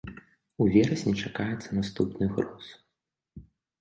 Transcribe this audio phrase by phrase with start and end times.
[0.63, 2.65] У верасні чакаецца наступны груз.